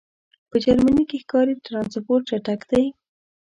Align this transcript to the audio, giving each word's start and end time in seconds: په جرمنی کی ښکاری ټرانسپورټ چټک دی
په 0.49 0.55
جرمنی 0.63 1.03
کی 1.09 1.17
ښکاری 1.23 1.53
ټرانسپورټ 1.65 2.21
چټک 2.29 2.59
دی 2.71 2.85